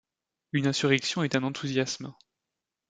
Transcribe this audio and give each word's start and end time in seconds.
Une 0.53 0.65
insurrection 0.65 1.21
est 1.21 1.35
un 1.35 1.43
enthousiasme. 1.43 2.11